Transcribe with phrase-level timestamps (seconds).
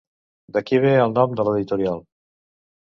[0.55, 2.05] D'aquí ve el nom de l'editorial.